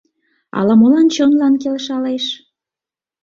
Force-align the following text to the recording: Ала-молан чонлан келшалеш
Ала-молан 0.59 1.07
чонлан 1.15 1.53
келшалеш 1.61 2.25